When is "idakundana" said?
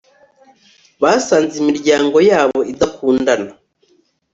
2.71-3.49